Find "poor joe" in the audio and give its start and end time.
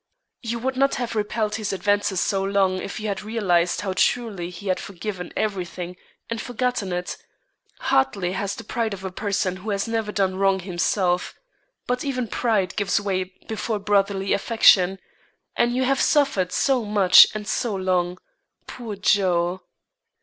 18.65-19.61